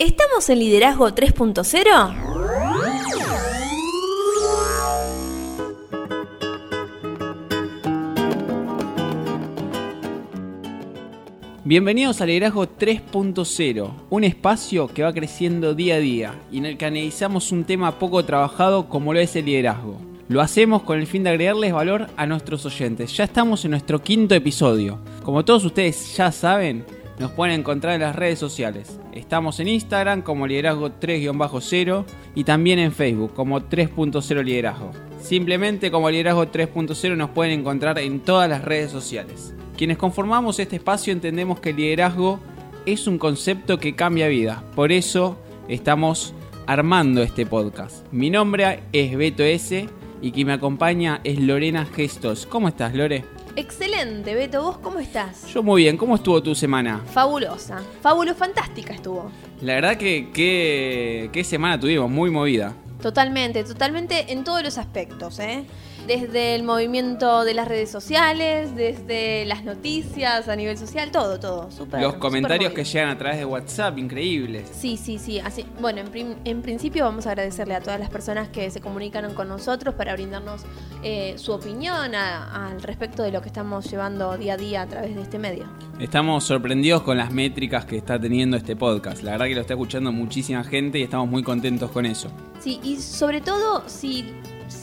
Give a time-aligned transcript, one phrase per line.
[0.00, 2.14] ¿Estamos en Liderazgo 3.0?
[11.64, 16.78] Bienvenidos a Liderazgo 3.0, un espacio que va creciendo día a día y en el
[16.78, 19.98] que analizamos un tema poco trabajado como lo es el liderazgo.
[20.28, 23.16] Lo hacemos con el fin de agregarles valor a nuestros oyentes.
[23.16, 25.00] Ya estamos en nuestro quinto episodio.
[25.24, 26.84] Como todos ustedes ya saben,
[27.18, 28.98] nos pueden encontrar en las redes sociales.
[29.12, 34.92] Estamos en Instagram como liderazgo 3-0 y también en Facebook como 3.0 liderazgo.
[35.20, 39.54] Simplemente como liderazgo 3.0 nos pueden encontrar en todas las redes sociales.
[39.76, 42.40] Quienes conformamos este espacio entendemos que el liderazgo
[42.86, 44.62] es un concepto que cambia vidas.
[44.74, 46.34] Por eso estamos
[46.66, 48.06] armando este podcast.
[48.12, 49.88] Mi nombre es Beto S
[50.20, 52.46] y quien me acompaña es Lorena Gestos.
[52.46, 53.37] ¿Cómo estás, Lore?
[53.58, 54.62] Excelente, Beto.
[54.62, 55.52] ¿Vos cómo estás?
[55.52, 55.96] Yo muy bien.
[55.96, 57.02] ¿Cómo estuvo tu semana?
[57.12, 57.82] Fabulosa.
[58.00, 59.32] Fabulo, fantástica estuvo.
[59.62, 60.30] La verdad que
[61.32, 62.76] qué semana tuvimos, muy movida.
[63.02, 65.64] Totalmente, totalmente en todos los aspectos, ¿eh?
[66.08, 71.70] Desde el movimiento de las redes sociales, desde las noticias a nivel social, todo, todo.
[71.70, 74.70] Super, Los comentarios que llegan a través de WhatsApp, increíbles.
[74.72, 75.38] Sí, sí, sí.
[75.38, 76.00] Así, bueno,
[76.44, 80.14] en, principio vamos a agradecerle a todas las personas que se comunicaron con nosotros para
[80.14, 80.62] brindarnos
[81.02, 85.14] eh, su opinión al respecto de lo que estamos llevando día a día a través
[85.14, 85.66] de este medio.
[86.00, 89.22] Estamos sorprendidos con las métricas que está teniendo este podcast.
[89.22, 92.30] La verdad que lo está escuchando muchísima gente y estamos muy contentos con eso.
[92.60, 94.24] Sí, y sobre todo si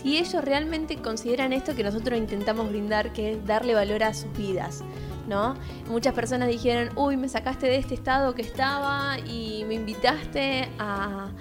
[0.05, 4.31] si ellos realmente consideran esto que nosotros intentamos brindar, que es darle valor a sus
[4.37, 4.83] vidas.
[5.27, 5.55] ¿No?
[5.89, 11.31] Muchas personas dijeron, uy, me sacaste de este estado que estaba y me invitaste a,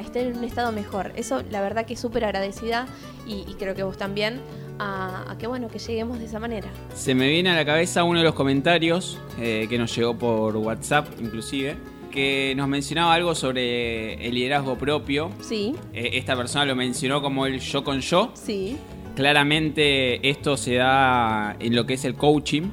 [0.00, 1.12] estar en un estado mejor.
[1.16, 2.86] Eso, la verdad que es súper agradecida
[3.26, 4.40] y, creo que vos también,
[4.78, 6.70] a, que bueno, que lleguemos de esa manera.
[6.94, 10.56] Se me viene a la cabeza uno de los comentarios eh, que nos llegó por
[10.56, 11.76] WhatsApp, inclusive,
[12.10, 15.30] que nos mencionaba algo sobre el liderazgo propio.
[15.40, 15.74] Sí.
[15.92, 18.30] Eh, esta persona lo mencionó como el yo con yo.
[18.34, 18.76] Sí.
[19.16, 22.70] Claramente esto se da en lo que es el coaching.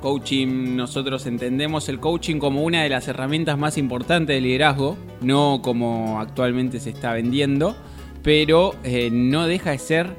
[0.00, 5.60] Coaching, nosotros entendemos el coaching como una de las herramientas más importantes del liderazgo, no
[5.62, 7.76] como actualmente se está vendiendo,
[8.22, 10.10] pero eh, no deja de ser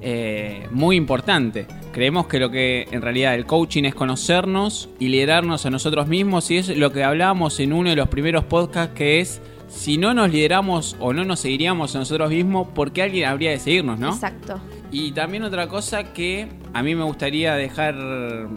[0.00, 1.66] eh, muy importante.
[1.92, 6.50] Creemos que lo que en realidad el coaching es conocernos y liderarnos a nosotros mismos
[6.50, 10.14] y es lo que hablábamos en uno de los primeros podcasts que es si no
[10.14, 13.98] nos lideramos o no nos seguiríamos a nosotros mismos, ¿por qué alguien habría de seguirnos,
[13.98, 14.10] no?
[14.14, 14.58] Exacto.
[14.90, 17.94] Y también otra cosa que a mí me gustaría dejar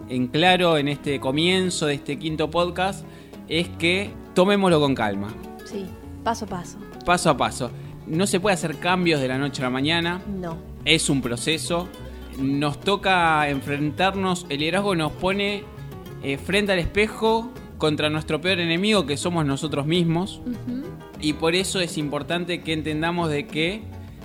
[0.10, 3.06] en claro en este comienzo de este quinto podcast
[3.48, 5.28] es que tomémoslo con calma.
[5.66, 5.86] Sí,
[6.24, 6.78] paso a paso.
[7.06, 7.72] Paso a paso.
[8.08, 10.22] No se puede hacer cambios de la noche a la mañana.
[10.28, 11.90] No es un proceso.
[12.38, 15.64] Nos toca enfrentarnos, el liderazgo nos pone
[16.24, 20.42] eh, frente al espejo contra nuestro peor enemigo que somos nosotros mismos.
[21.22, 23.84] Y por eso es importante que entendamos de que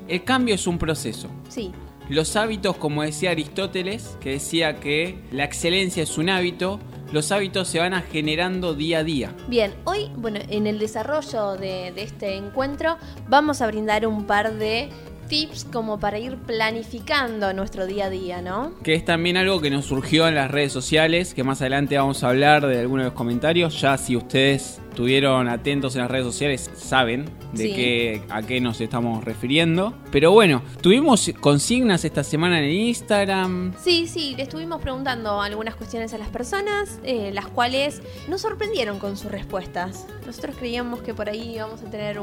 [0.09, 1.29] el cambio es un proceso.
[1.49, 1.73] Sí.
[2.09, 6.81] Los hábitos, como decía Aristóteles, que decía que la excelencia es un hábito,
[7.13, 9.35] los hábitos se van a generando día a día.
[9.49, 14.89] Bien, hoy, bueno, en el desarrollo de este encuentro vamos a brindar un par de
[15.31, 18.75] tips como para ir planificando nuestro día a día, ¿no?
[18.83, 22.23] Que es también algo que nos surgió en las redes sociales, que más adelante vamos
[22.25, 23.81] a hablar de algunos de los comentarios.
[23.81, 28.81] Ya si ustedes estuvieron atentos en las redes sociales saben de qué, a qué nos
[28.81, 29.95] estamos refiriendo.
[30.11, 33.75] Pero bueno, tuvimos consignas esta semana en Instagram.
[33.83, 38.99] Sí, sí, le estuvimos preguntando algunas cuestiones a las personas, eh, las cuales nos sorprendieron
[38.99, 40.07] con sus respuestas.
[40.27, 42.21] Nosotros creíamos que por ahí íbamos a tener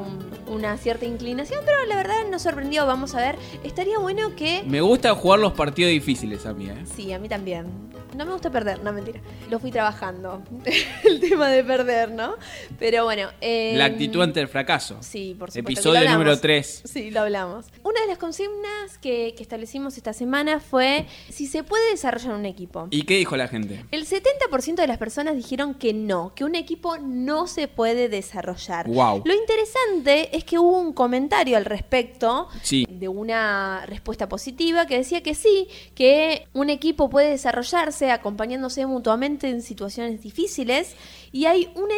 [0.47, 2.85] una cierta inclinación, pero la verdad nos sorprendió.
[2.85, 4.63] Vamos a ver, estaría bueno que...
[4.65, 6.83] Me gusta jugar los partidos difíciles a mí, ¿eh?
[6.95, 7.67] Sí, a mí también.
[8.15, 9.19] No me gusta perder, no mentira.
[9.49, 10.41] Lo fui trabajando.
[11.03, 12.35] el tema de perder, ¿no?
[12.79, 13.29] Pero bueno.
[13.41, 14.97] la actitud ante el fracaso.
[15.01, 15.71] Sí, por supuesto.
[15.71, 16.83] Episodio número 3.
[16.85, 17.65] Sí, lo hablamos.
[17.83, 22.87] Una de las consignas que, establecimos esta semana fue si se puede desarrollar un equipo.
[22.91, 23.85] ¿Y qué dijo la gente?
[23.91, 28.87] El 70% de las personas dijeron que no, que un equipo no se puede desarrollar.
[28.87, 29.21] Wow.
[29.25, 35.21] Lo interesante es que hubo un comentario al respecto de una respuesta positiva que decía
[35.21, 40.95] que sí, que un equipo puede desarrollarse acompañándose mutuamente en situaciones difíciles
[41.31, 41.95] y hay una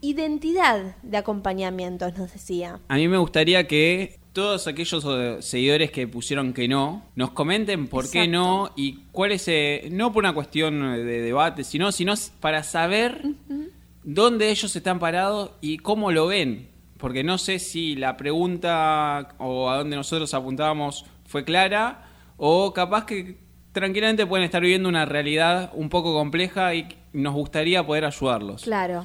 [0.00, 2.80] identidad de acompañamiento, nos decía.
[2.88, 7.88] A mí me gustaría que todos aquellos eh, seguidores que pusieron que no, nos comenten
[7.88, 12.14] por qué no y cuál es, eh, no por una cuestión de debate, sino, sino
[12.38, 13.22] para saber
[14.04, 16.68] dónde ellos están parados y cómo lo ven.
[16.98, 23.06] Porque no sé si la pregunta o a dónde nosotros apuntábamos fue clara o capaz
[23.06, 23.38] que
[23.72, 28.62] tranquilamente pueden estar viviendo una realidad un poco compleja y nos gustaría poder ayudarlos.
[28.62, 29.04] Claro.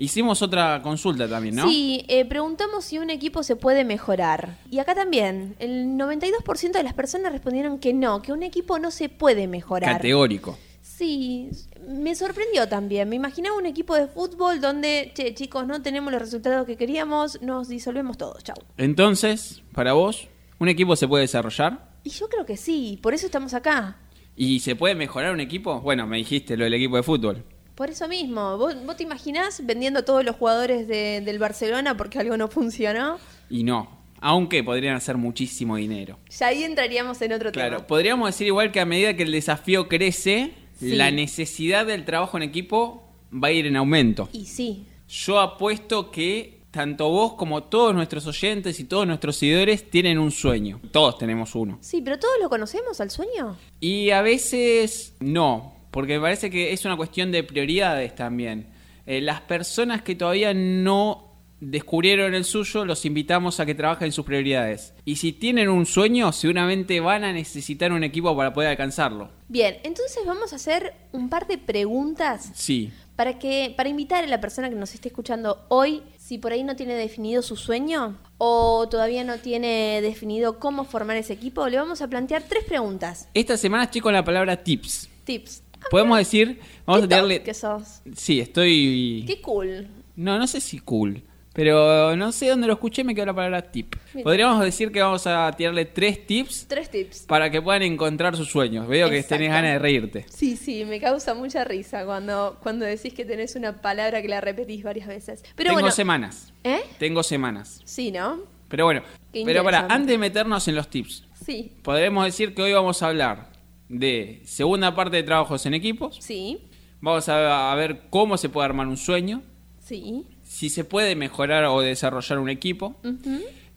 [0.00, 1.68] Hicimos otra consulta también, ¿no?
[1.68, 4.56] Sí, eh, preguntamos si un equipo se puede mejorar.
[4.70, 8.90] Y acá también, el 92% de las personas respondieron que no, que un equipo no
[8.90, 9.92] se puede mejorar.
[9.92, 10.56] Categórico.
[10.80, 11.50] Sí,
[11.86, 13.10] me sorprendió también.
[13.10, 17.42] Me imaginaba un equipo de fútbol donde, che, chicos, no tenemos los resultados que queríamos,
[17.42, 18.56] nos disolvemos todos, chau.
[18.78, 20.28] Entonces, para vos,
[20.58, 21.89] ¿un equipo se puede desarrollar?
[22.04, 23.98] Y yo creo que sí, por eso estamos acá.
[24.36, 25.80] ¿Y se puede mejorar un equipo?
[25.80, 27.44] Bueno, me dijiste lo del equipo de fútbol.
[27.74, 31.96] Por eso mismo, ¿vos, vos te imaginás vendiendo a todos los jugadores de- del Barcelona
[31.96, 33.18] porque algo no funcionó?
[33.48, 33.88] Y no,
[34.20, 36.18] aunque podrían hacer muchísimo dinero.
[36.38, 37.86] Ya ahí entraríamos en otro Claro, tema.
[37.86, 40.94] podríamos decir igual que a medida que el desafío crece, Sí.
[40.96, 44.28] la necesidad del trabajo en equipo va a ir en aumento.
[44.32, 49.90] Y sí, Yo apuesto que tanto vos como todos nuestros oyentes y todos nuestros seguidores
[49.90, 50.80] tienen un sueño.
[50.92, 51.78] Todos tenemos uno.
[51.80, 53.56] sí, pero todos lo conocemos al sueño.
[53.80, 58.68] Y a veces no, porque me parece que es una cuestión de prioridades también.
[59.06, 61.29] Eh, las personas que todavía no
[61.60, 64.94] descubrieron el suyo, los invitamos a que trabajen en sus prioridades.
[65.04, 69.30] Y si tienen un sueño, seguramente van a necesitar un equipo para poder alcanzarlo.
[69.48, 74.26] Bien, entonces vamos a hacer un par de preguntas Sí, para que para invitar a
[74.26, 78.16] la persona que nos esté escuchando hoy, si por ahí no tiene definido su sueño
[78.38, 83.28] o todavía no tiene definido cómo formar ese equipo, le vamos a plantear tres preguntas,
[83.34, 85.08] esta semana estoy con la palabra tips.
[85.24, 85.62] tips.
[85.90, 88.02] Podemos decir, vamos ¿Qué a que sos?
[88.14, 89.24] Sí, estoy...
[89.26, 89.88] Qué cool.
[90.16, 91.22] No, no sé si cool.
[91.60, 93.94] Pero no sé dónde lo escuché, me quedó la palabra tip.
[94.14, 94.24] Mira.
[94.24, 97.26] Podríamos decir que vamos a tirarle tres tips Tres tips.
[97.28, 98.88] para que puedan encontrar sus sueños.
[98.88, 100.24] Veo que tenés ganas de reírte.
[100.30, 104.40] Sí, sí, me causa mucha risa cuando, cuando decís que tenés una palabra que la
[104.40, 105.42] repetís varias veces.
[105.54, 106.50] Pero Tengo bueno, semanas.
[106.64, 106.80] ¿eh?
[106.98, 107.82] Tengo semanas.
[107.84, 108.38] Sí, ¿no?
[108.68, 112.62] Pero bueno, Qué pero para, antes de meternos en los tips, Sí, podremos decir que
[112.62, 113.50] hoy vamos a hablar
[113.90, 116.16] de segunda parte de trabajos en equipos.
[116.22, 116.66] sí,
[117.02, 119.42] Vamos a, a ver cómo se puede armar un sueño,
[119.78, 120.24] sí.
[120.60, 122.94] Si se puede mejorar o desarrollar un equipo.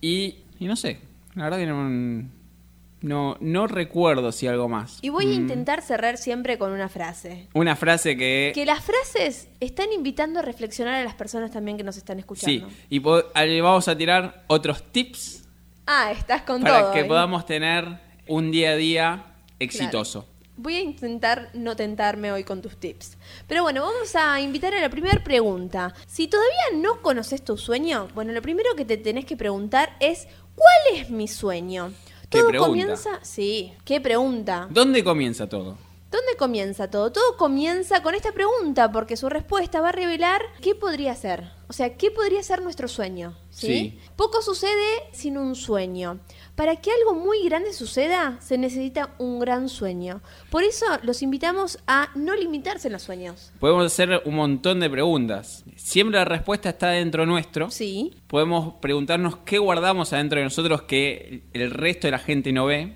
[0.01, 0.99] Y, y no sé,
[1.33, 2.29] la verdad que no,
[3.01, 4.99] no, no recuerdo si algo más.
[5.01, 7.47] Y voy a Mm, intentar cerrar siempre con una frase.
[7.53, 8.51] Una frase que...
[8.53, 12.19] Que las frases están invitando a reflexionar a las personas también que nos están Sí,
[12.19, 12.67] escuchando.
[12.89, 15.47] y po- le vamos a tirar otros tips
[15.85, 16.91] Ah, estás con para todo.
[16.91, 17.05] que ¿eh?
[17.05, 17.87] podamos tener
[18.27, 19.25] un día a día
[19.57, 20.27] exitoso.
[20.55, 23.17] Voy a intentar no tentarme hoy con tus tips.
[23.47, 25.93] Pero bueno, vamos a invitar a la primera pregunta.
[26.05, 30.27] Si todavía no conoces tu sueño, bueno, lo primero que te tenés que preguntar es
[30.55, 31.93] ¿cuál es mi sueño?
[32.29, 32.69] ¿Qué Todo pregunta?
[32.69, 34.67] comienza, sí, qué pregunta.
[34.69, 35.77] ¿Dónde comienza todo?
[36.11, 37.11] ¿Dónde comienza todo?
[37.11, 41.49] Todo comienza con esta pregunta, porque su respuesta va a revelar qué podría ser.
[41.67, 43.35] O sea, qué podría ser nuestro sueño.
[43.49, 43.67] ¿sí?
[43.67, 43.99] Sí.
[44.15, 46.19] Poco sucede sin un sueño.
[46.55, 50.21] Para que algo muy grande suceda, se necesita un gran sueño.
[50.51, 53.51] Por eso los invitamos a no limitarse en los sueños.
[53.59, 55.63] Podemos hacer un montón de preguntas.
[55.75, 57.71] Siempre la respuesta está dentro nuestro.
[57.71, 62.65] Sí, Podemos preguntarnos qué guardamos adentro de nosotros que el resto de la gente no
[62.65, 62.93] ve.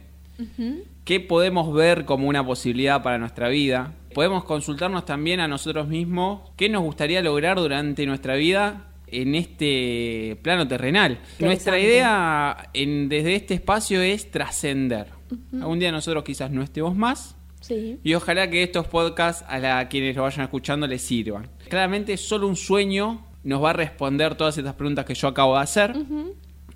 [1.03, 3.93] ¿Qué podemos ver como una posibilidad para nuestra vida?
[4.13, 10.37] Podemos consultarnos también a nosotros mismos qué nos gustaría lograr durante nuestra vida en este
[10.41, 11.19] plano terrenal.
[11.39, 15.07] Nuestra idea en- desde este espacio es trascender.
[15.59, 17.99] Algún día nosotros quizás no estemos más, sí.
[18.03, 21.47] y ojalá que estos podcasts a la, quienes lo vayan escuchando les sirvan.
[21.69, 25.61] Claramente solo un sueño nos va a responder todas estas preguntas que yo acabo de
[25.63, 25.93] hacer.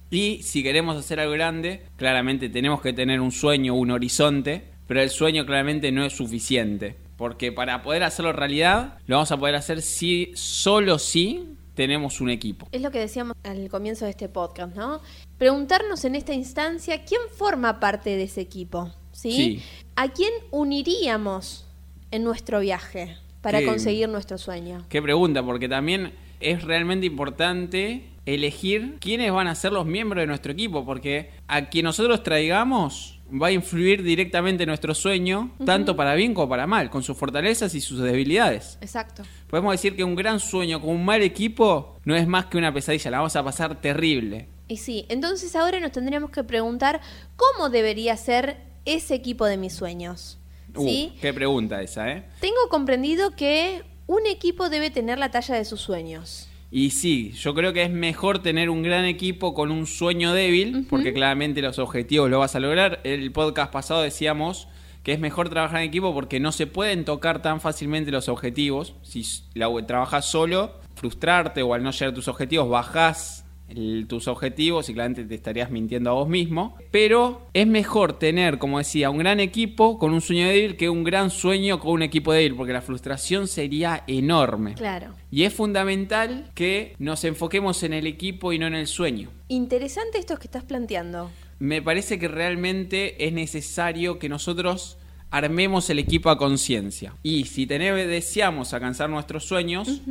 [0.10, 5.02] Y si queremos hacer algo grande, claramente tenemos que tener un sueño, un horizonte, pero
[5.02, 6.98] el sueño claramente no es suficiente.
[7.16, 12.30] Porque para poder hacerlo realidad, lo vamos a poder hacer si, solo si tenemos un
[12.30, 12.68] equipo.
[12.72, 15.02] Es lo que decíamos al comienzo de este podcast, ¿no?
[15.40, 19.32] Preguntarnos en esta instancia quién forma parte de ese equipo, ¿sí?
[19.32, 19.62] Sí.
[19.96, 21.66] ¿A quién uniríamos
[22.12, 24.86] en nuestro viaje para Qué- conseguir nuestro sueño?
[24.90, 30.28] Qué pregunta, porque también es realmente importante elegir quiénes van a ser los miembros de
[30.28, 35.96] nuestro equipo, porque a quien nosotros traigamos va a influir directamente en nuestro sueño, tanto
[35.96, 38.78] para bien como para mal, con sus fortalezas y sus debilidades.
[38.82, 39.24] Exacto.
[39.50, 42.74] Podemos decir que un gran sueño con un mal equipo no es más que una
[42.74, 44.48] pesadilla, la vamos a pasar terrible.
[44.68, 47.02] Y sí, entonces ahora nos tendríamos que preguntar
[47.36, 50.38] cómo debería ser ese equipo de mis sueños.
[50.76, 51.14] Uh, ¿Sí?
[51.20, 52.24] qué pregunta esa, ¿eh?
[52.40, 56.48] Tengo comprendido que un equipo debe tener la talla de sus sueños.
[56.74, 60.86] Y sí, yo creo que es mejor tener un gran equipo con un sueño débil,
[60.90, 63.02] porque claramente los objetivos lo vas a lograr.
[63.04, 64.70] El podcast pasado decíamos
[65.04, 68.94] que es mejor trabajar en equipo porque no se pueden tocar tan fácilmente los objetivos.
[69.02, 69.24] Si
[69.54, 74.90] la- trabajas solo, frustrarte o al no llegar a tus objetivos bajás el- tus objetivos
[74.90, 76.76] y claramente te estarías mintiendo a vos mismo.
[76.92, 81.04] Pero es mejor tener, como decía, un gran equipo con un sueño débil que un
[81.04, 84.76] gran sueño con un equipo débil, porque la frustración sería enorme.
[84.76, 85.14] Claro.
[85.32, 89.30] Y es fundamental que nos enfoquemos en el equipo y no en el sueño.
[89.48, 91.30] Interesante esto que estás planteando.
[91.60, 94.98] Me parece que realmente es necesario que nosotros
[95.30, 97.14] armemos el equipo a conciencia.
[97.24, 100.02] Y si tenemos, deseamos alcanzar nuestros sueños.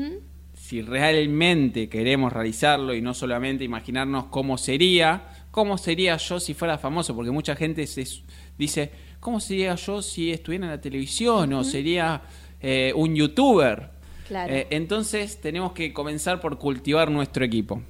[0.71, 6.79] Si realmente queremos realizarlo y no solamente imaginarnos cómo sería, cómo sería yo si fuera
[6.79, 8.07] famoso, porque mucha gente se
[8.57, 12.23] dice, ¿cómo sería yo si estuviera en la televisión o sería
[12.61, 13.91] eh, un youtuber?
[14.29, 14.55] Claro.
[14.55, 17.83] Eh, entonces tenemos que comenzar por cultivar nuestro equipo.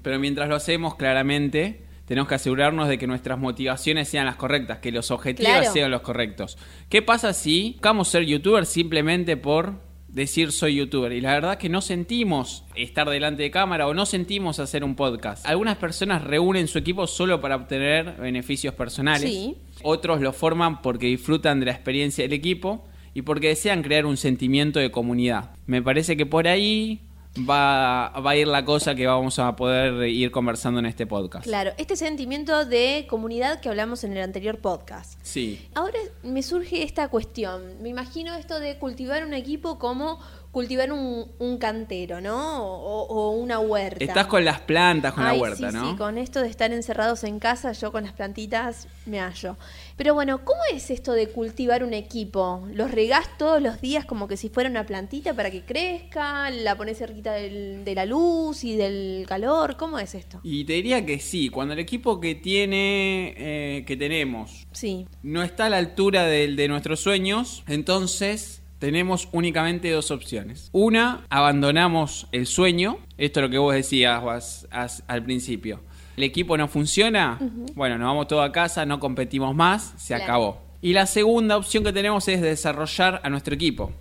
[0.00, 4.78] Pero mientras lo hacemos, claramente, tenemos que asegurarnos de que nuestras motivaciones sean las correctas,
[4.78, 5.72] que los objetivos Claro.
[5.72, 6.56] sean los correctos.
[6.88, 9.85] ¿Qué pasa si buscamos ser youtuber simplemente por
[10.16, 11.12] decir soy youtuber?
[11.12, 14.96] Y la verdad que no sentimos estar delante de cámara o no sentimos hacer un
[14.96, 15.46] podcast.
[15.46, 19.30] Algunas personas reúnen su equipo solo para obtener beneficios personales.
[19.30, 19.54] Sí.
[19.82, 24.16] Otros lo forman porque disfrutan de la experiencia del equipo y porque desean crear un
[24.16, 25.50] sentimiento de comunidad.
[25.66, 27.00] Me parece que por ahí
[27.38, 31.44] va, va a ir la cosa que vamos a poder ir conversando en este podcast.
[31.44, 35.18] Claro, este sentimiento de comunidad que hablamos en el anterior podcast.
[35.22, 35.68] Sí.
[35.74, 37.82] Ahora me surge esta cuestión.
[37.82, 40.18] Me imagino esto de cultivar un equipo como
[40.56, 42.64] cultivar un, un cantero, ¿no?
[42.64, 44.02] O, o una huerta.
[44.02, 45.90] Estás con las plantas, con Ay, la huerta, sí, ¿no?
[45.90, 49.56] Sí, con esto de estar encerrados en casa, yo con las plantitas me hallo.
[49.96, 52.68] Pero bueno, ¿cómo es esto de cultivar un equipo?
[52.74, 56.50] ¿Los regás todos los días como que si fuera una plantita para que crezca?
[56.50, 59.78] ¿La pones cerquita del- de la luz y del calor?
[59.78, 60.38] ¿Cómo es esto?
[60.42, 65.42] Y te diría que sí, cuando el equipo que tiene, eh, que tenemos, Sí, no
[65.42, 70.68] está a la altura del- de nuestros sueños, entonces tenemos únicamente dos opciones.
[70.72, 74.66] Una, abandonamos el sueño, esto es lo que vos decías
[75.08, 75.80] al principio.
[76.16, 77.38] El equipo no funciona,
[77.74, 80.24] bueno, nos vamos todos a casa, no competimos más, se Claro.
[80.24, 80.58] acabó.
[80.80, 83.92] Y la segunda opción que tenemos es desarrollar a nuestro equipo.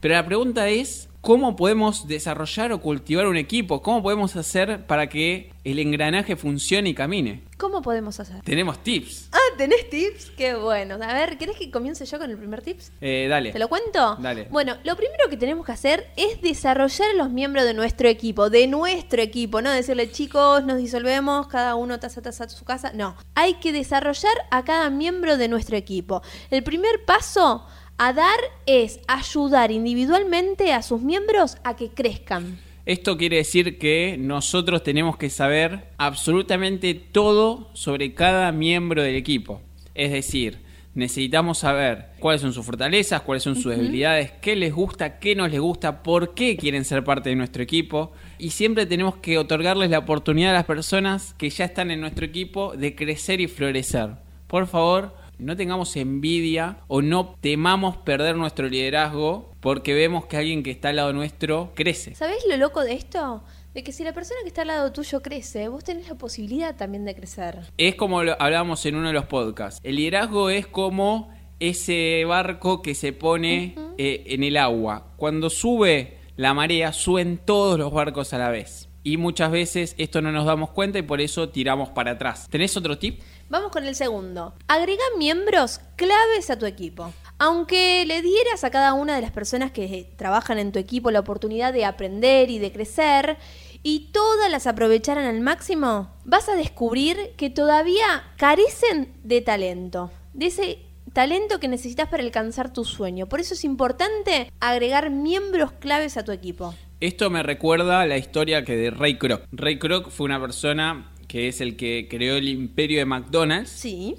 [0.00, 3.82] Pero la pregunta es, ¿cómo podemos desarrollar o cultivar un equipo?
[3.82, 7.42] ¿Cómo podemos hacer para que el engranaje funcione y camine?
[7.58, 8.40] ¿cómo podemos hacer?
[8.42, 9.28] Tenemos tips.
[9.32, 10.30] Ah, ¿tenés tips?
[10.36, 10.94] Qué bueno.
[10.94, 12.92] A ver, ¿querés que comience yo con el primer tips?
[13.00, 13.52] Eh, dale.
[13.52, 14.16] ¿Te lo cuento?
[14.16, 14.46] Dale.
[14.50, 18.48] Bueno, lo primero que tenemos que hacer es desarrollar a los miembros de nuestro equipo,
[18.48, 22.92] de nuestro equipo, no decirle chicos, nos disolvemos, cada uno taza taza a su casa.
[22.94, 26.22] No, hay que desarrollar a cada miembro de nuestro equipo.
[26.50, 27.66] El primer paso
[27.98, 32.58] a dar es ayudar individualmente a sus miembros a que crezcan.
[32.86, 39.60] Esto quiere decir que nosotros tenemos que saber absolutamente todo sobre cada miembro del equipo.
[39.96, 40.60] Es decir,
[40.94, 45.48] necesitamos saber cuáles son sus fortalezas, cuáles son sus debilidades, qué les gusta, qué no
[45.48, 48.12] les gusta, por qué quieren ser parte de nuestro equipo.
[48.38, 52.24] Y siempre tenemos que otorgarles la oportunidad a las personas que ya están en nuestro
[52.24, 54.10] equipo de crecer y florecer.
[54.46, 60.62] Por favor, no tengamos envidia o no temamos perder nuestro liderazgo porque vemos que alguien
[60.62, 62.14] que está al lado nuestro crece.
[62.14, 63.42] ¿Sabés lo loco de esto?
[63.74, 66.76] De que si la persona que está al lado tuyo crece, vos tenés la posibilidad
[66.76, 67.58] también de crecer.
[67.76, 69.80] Es como lo hablábamos en uno de los podcasts.
[69.84, 75.12] El liderazgo es como ese barco que se pone eh, en el agua.
[75.16, 78.88] Cuando sube la marea, suben todos los barcos a la vez.
[79.04, 82.48] Y muchas veces esto no nos damos cuenta y por eso tiramos para atrás.
[82.50, 83.20] ¿Tenés otro tip?
[83.50, 84.52] Vamos con el segundo.
[84.66, 87.14] Agrega miembros claves a tu equipo.
[87.38, 91.20] Aunque le dieras a cada una de las personas que trabajan en tu equipo la
[91.20, 93.38] oportunidad de aprender y de crecer,
[93.82, 100.10] y todas las aprovecharan al máximo, vas a descubrir que todavía carecen de talento.
[100.34, 100.80] De ese
[101.14, 103.30] talento que necesitas para alcanzar tu sueño.
[103.30, 106.74] Por eso es importante agregar miembros claves a tu equipo.
[107.00, 109.42] Esto me recuerda a la historia que de Ray Kroc.
[109.52, 113.70] Ray Kroc fue una persona que es el que creó el imperio de McDonald's.
[113.70, 114.16] Sí.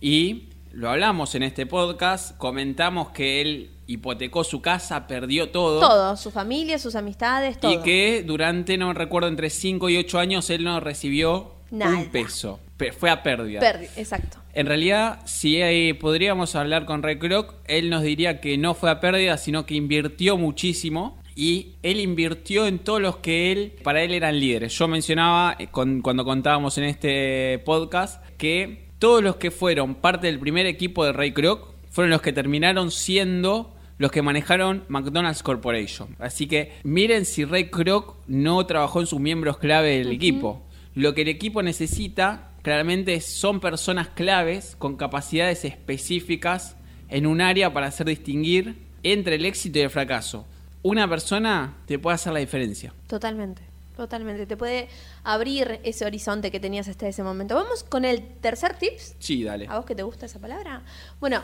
[0.00, 5.80] Y lo hablamos en este podcast, comentamos que él hipotecó su casa, perdió todo.
[5.80, 7.72] Todo, su familia, sus amistades, todo.
[7.72, 11.96] Y que durante, no recuerdo, entre 5 y 8 años él no recibió Nada.
[11.98, 12.58] un peso.
[12.78, 13.60] Pe- Fue a pérdida.
[13.60, 14.38] Perdi- exacto.
[14.54, 18.90] en realidad, si eh, podríamos hablar con Ray Kroc, él nos diría que no fue
[18.90, 21.21] a pérdida, sino que invirtió muchísimo.
[21.34, 24.76] Y él invirtió en todos los que él, para él eran líderes.
[24.78, 30.26] Yo mencionaba eh, con- cuando contábamos en este podcast que todos los que fueron parte
[30.26, 35.42] del primer equipo de Ray Kroc fueron los que terminaron siendo los que manejaron McDonald's
[35.42, 36.16] Corporation.
[36.18, 40.62] Así que miren si Ray Kroc no trabajó en sus miembros clave del equipo.
[40.94, 46.76] Lo que el equipo necesita claramente son personas claves con capacidades específicas
[47.08, 50.46] en un área para hacer distinguir entre el éxito y el fracaso.
[50.82, 52.92] Una persona te puede hacer la diferencia.
[53.06, 53.62] Totalmente.
[53.96, 54.88] Totalmente, te puede
[55.22, 57.54] abrir ese horizonte que tenías hasta ese momento.
[57.54, 59.16] Vamos con el tercer tips.
[59.18, 59.66] Sí, dale.
[59.68, 60.82] ¿A vos que te gusta esa palabra?
[61.20, 61.42] Bueno,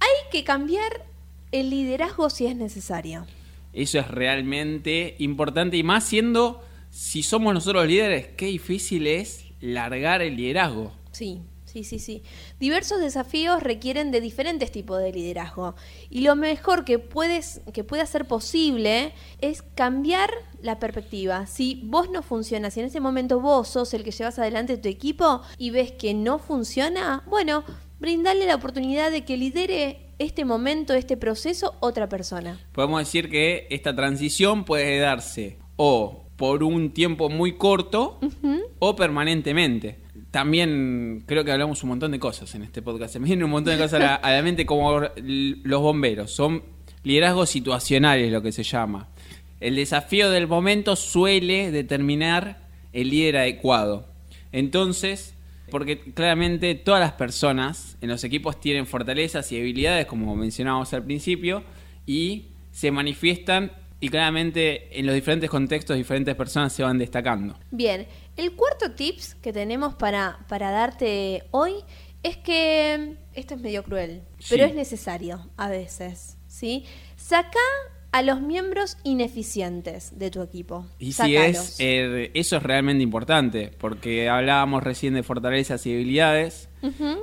[0.00, 1.04] hay que cambiar
[1.52, 3.26] el liderazgo si es necesario.
[3.74, 10.22] Eso es realmente importante y más siendo, si somos nosotros líderes, qué difícil es largar
[10.22, 10.92] el liderazgo.
[11.12, 12.22] Sí, sí, sí, sí.
[12.60, 15.74] Diversos desafíos requieren de diferentes tipos de liderazgo
[16.10, 21.46] y lo mejor que puedes que pueda ser posible es cambiar la perspectiva.
[21.46, 24.88] Si vos no funcionas, si en ese momento vos sos el que llevas adelante tu
[24.88, 27.64] equipo y ves que no funciona, bueno,
[27.98, 32.60] brindarle la oportunidad de que lidere este momento, este proceso, otra persona.
[32.72, 38.20] Podemos decir que esta transición puede darse o por un tiempo muy corto
[38.78, 40.01] o permanentemente.
[40.32, 43.12] También creo que hablamos un montón de cosas en este podcast.
[43.12, 46.32] Se me vienen un montón de cosas a la, a la mente como los bomberos.
[46.32, 46.62] Son
[47.04, 49.08] liderazgos situacionales lo que se llama.
[49.60, 54.08] El desafío del momento suele determinar el líder adecuado.
[54.52, 55.34] Entonces,
[55.70, 61.04] porque claramente todas las personas en los equipos tienen fortalezas y debilidades, como mencionábamos al
[61.04, 61.62] principio,
[62.06, 63.72] y se manifiestan
[64.02, 67.56] y claramente en los diferentes contextos diferentes personas se van destacando.
[67.70, 68.04] Bien,
[68.36, 71.74] el cuarto tips que tenemos para, para darte hoy
[72.24, 76.84] es que esto es medio cruel, pero es necesario a veces, ¿sí?
[77.16, 77.60] Saca
[78.10, 80.84] a los miembros ineficientes de tu equipo.
[80.98, 86.68] Y si es, eh, eso es realmente importante, porque hablábamos recién de fortalezas y debilidades,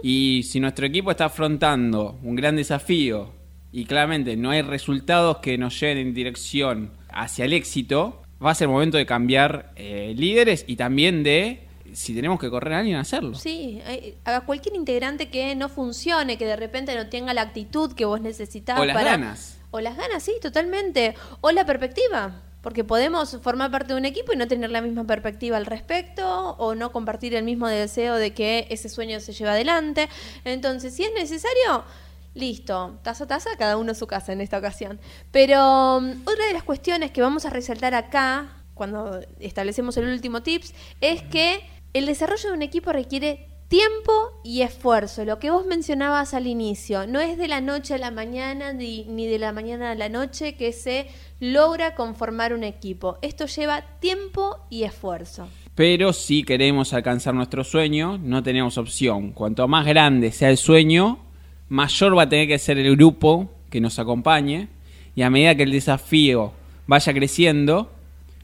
[0.02, 3.38] y si nuestro equipo está afrontando un gran desafío
[3.72, 8.56] y claramente no hay resultados que nos lleven en dirección hacia el éxito, va a
[8.56, 12.98] ser momento de cambiar eh, líderes y también de, si tenemos que correr a alguien,
[12.98, 13.36] hacerlo.
[13.36, 17.94] Sí, eh, a cualquier integrante que no funcione, que de repente no tenga la actitud
[17.94, 19.12] que vos necesitas O las para...
[19.12, 19.60] ganas.
[19.72, 21.16] O las ganas, sí, totalmente.
[21.42, 22.42] O la perspectiva.
[22.62, 26.56] Porque podemos formar parte de un equipo y no tener la misma perspectiva al respecto,
[26.58, 30.10] o no compartir el mismo deseo de que ese sueño se lleve adelante.
[30.44, 31.86] Entonces, si es necesario,
[32.34, 35.00] listo, taza a taza, cada uno su casa en esta ocasión.
[35.32, 40.42] Pero um, otra de las cuestiones que vamos a resaltar acá, cuando establecemos el último
[40.42, 41.62] tips, es que
[41.94, 44.12] el desarrollo de un equipo requiere tiempo
[44.44, 48.10] y esfuerzo, lo que vos mencionabas al inicio, no es de la noche a la
[48.10, 51.08] mañana ni, ni de la mañana a la noche que se
[51.39, 53.20] logra conformar un equipo.
[53.22, 55.48] Esto lleva tiempo y esfuerzo.
[55.76, 59.32] Pero si queremos alcanzar nuestro sueño, no tenemos opción.
[59.32, 61.29] Cuanto más grande sea el sueño,
[61.69, 64.67] mayor va a tener que ser el grupo que nos acompañe.
[65.15, 66.53] Y a medida que el desafío
[66.88, 67.91] vaya creciendo,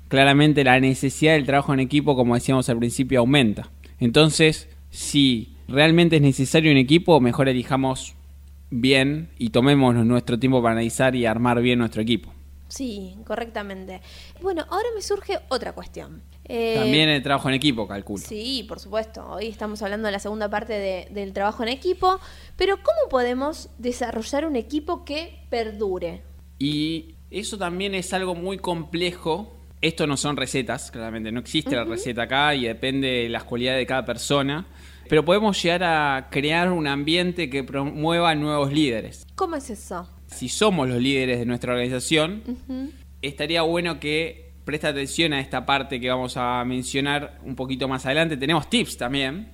[0.07, 3.69] claramente la necesidad del trabajo en equipo, como decíamos al principio, aumenta.
[3.99, 8.15] Entonces, si realmente es necesario un equipo, mejor elijamos
[8.69, 12.33] bien y tomemos nuestro tiempo para analizar y armar bien nuestro equipo.
[12.67, 14.01] Sí, correctamente.
[14.41, 16.21] Bueno, ahora me surge otra cuestión.
[16.47, 18.23] Eh, También el trabajo en equipo, calculo.
[18.23, 19.25] Sí, por supuesto.
[19.29, 22.19] Hoy estamos hablando de la segunda parte de- del trabajo en equipo.
[22.55, 26.21] Pero ¿cómo podemos desarrollar un equipo que perdure?
[26.59, 29.51] Y eso también es algo muy complejo.
[29.81, 33.79] Esto no son recetas, claramente no existe la receta acá y depende de las cualidades
[33.81, 34.67] de cada persona.
[35.09, 39.27] Pero podemos llegar a crear un ambiente que promueva nuevos líderes.
[39.35, 40.09] ¿Cómo es eso?
[40.27, 42.41] Si somos los líderes de nuestra organización,
[43.21, 48.05] estaría bueno que preste atención a esta parte que vamos a mencionar un poquito más
[48.05, 48.35] adelante.
[48.35, 49.51] Tenemos tips también,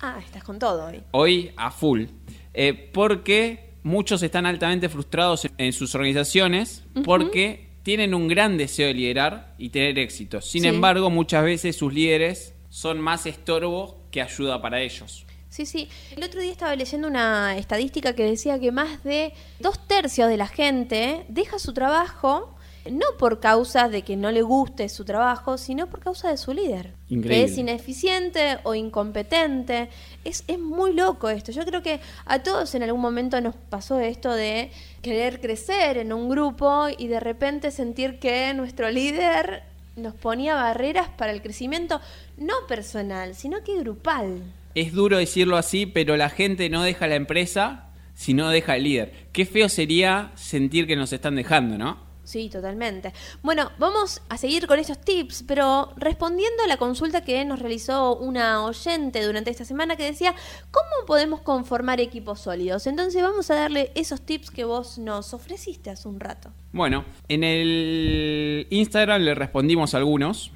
[0.00, 1.02] Ah, estás con todo hoy.
[1.12, 2.04] hoy a full.
[2.52, 8.86] Eh, porque muchos están altamente frustrados en, en sus organizaciones porque tienen un gran deseo
[8.88, 10.40] de liderar y tener éxito.
[10.40, 10.68] Sin Sí.
[10.68, 15.26] embargo, muchas veces sus líderes son más estorbo que ayuda para ellos.
[15.48, 15.88] Sí, sí.
[16.16, 20.36] El otro día estaba leyendo una estadística que decía que más de dos tercios de
[20.36, 22.53] la gente deja su trabajo
[22.90, 26.52] no por causa de que no le guste su trabajo, sino por causa de su
[26.52, 26.92] líder.
[27.08, 27.28] Increíble.
[27.28, 29.88] Que es ineficiente o incompetente.
[30.24, 31.52] Es, es muy loco esto.
[31.52, 34.70] Yo creo que a todos en algún momento nos pasó esto de
[35.02, 39.62] querer crecer en un grupo y de repente sentir que nuestro líder
[39.96, 42.00] nos ponía barreras para el crecimiento,
[42.36, 44.42] no personal, sino que grupal.
[44.74, 48.84] Es duro decirlo así, pero la gente no deja la empresa si no deja el
[48.84, 49.12] líder.
[49.32, 52.13] Qué feo sería sentir que nos están dejando, ¿no?
[52.24, 53.12] Sí, totalmente.
[53.42, 58.16] Bueno, vamos a seguir con estos tips, pero respondiendo a la consulta que nos realizó
[58.16, 60.34] una oyente durante esta semana que decía,
[60.70, 62.86] ¿cómo podemos conformar equipos sólidos?
[62.86, 66.50] Entonces vamos a darle esos tips que vos nos ofreciste hace un rato.
[66.72, 70.50] Bueno, en el Instagram le respondimos algunos,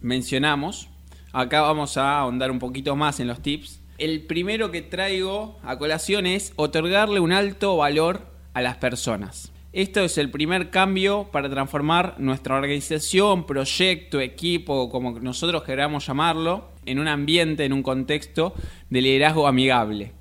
[0.00, 0.88] mencionamos.
[1.32, 3.80] Acá vamos a ahondar un poquito más en los tips.
[3.96, 9.50] El primero que traigo a colación es otorgarle un alto valor a las personas.
[9.78, 16.72] Esto es el primer cambio para transformar nuestra organización, proyecto, equipo, como nosotros queramos llamarlo,
[16.84, 18.54] en un ambiente, en un contexto
[18.90, 20.14] de liderazgo amigable.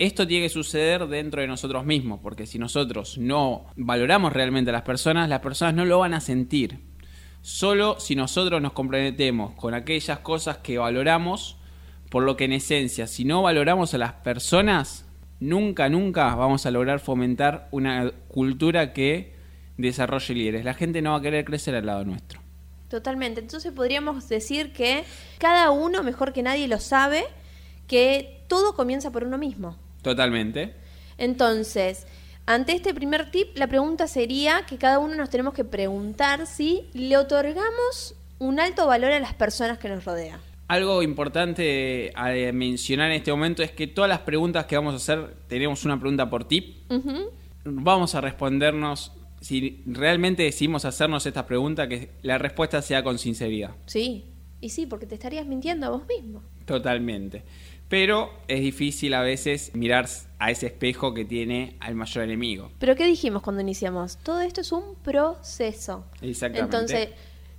[0.00, 4.72] Esto tiene que suceder dentro de nosotros mismos, porque si nosotros no valoramos realmente a
[4.72, 6.80] las personas, las personas no lo van a sentir.
[7.40, 11.56] Solo si nosotros nos comprometemos con aquellas cosas que valoramos,
[12.10, 15.07] por lo que en esencia, si no valoramos a las personas,
[15.40, 19.34] nunca, nunca vamos a lograr fomentar una cultura que
[19.76, 20.64] desarrolle líderes.
[20.64, 22.40] La gente no va a querer crecer al lado nuestro.
[22.88, 23.40] Totalmente.
[23.40, 25.04] Entonces podríamos decir que
[25.38, 27.24] cada uno, mejor que nadie, lo sabe,
[27.86, 29.76] que todo comienza por uno mismo.
[30.02, 30.74] Totalmente.
[31.18, 32.06] Entonces,
[32.46, 36.88] ante este primer tip, la pregunta sería que cada uno nos tenemos que preguntar si
[36.94, 40.40] le otorgamos un alto valor a las personas que nos rodean.
[40.68, 44.96] Algo importante a mencionar en este momento es que todas las preguntas que vamos a
[44.98, 46.76] hacer, tenemos una pregunta por tip.
[47.64, 53.74] Vamos a respondernos, si realmente decidimos hacernos esta pregunta, que la respuesta sea con sinceridad.
[53.86, 54.26] Sí,
[54.60, 56.42] y sí, porque te estarías mintiendo a vos mismo.
[56.66, 57.42] Totalmente.
[57.88, 60.06] Pero es difícil a veces mirar
[60.38, 62.70] a ese espejo que tiene al mayor enemigo.
[62.78, 64.18] Pero ¿qué dijimos cuando iniciamos?
[64.18, 66.04] Todo esto es un proceso.
[66.20, 66.76] Exactamente.
[66.76, 67.08] Entonces,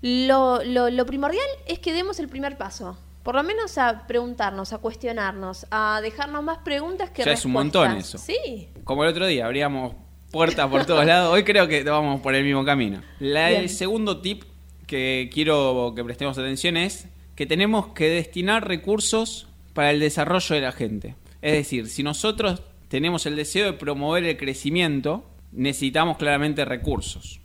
[0.01, 2.97] lo, lo, primordial es que demos el primer paso.
[3.23, 7.51] Por lo menos a preguntarnos, a cuestionarnos, a dejarnos más preguntas que ya es un
[7.51, 8.17] montón eso.
[8.17, 8.69] Sí.
[8.85, 9.93] Como el otro día, abríamos
[10.31, 11.33] puertas por todos lados.
[11.33, 13.01] Hoy creo que vamos por el mismo camino.
[13.19, 14.43] el segundo tip
[14.87, 20.61] que quiero que prestemos atención es que tenemos que destinar recursos para el desarrollo de
[20.61, 21.15] la gente.
[21.41, 27.39] Es decir, si nosotros tenemos el deseo de promover el crecimiento, necesitamos claramente recursos.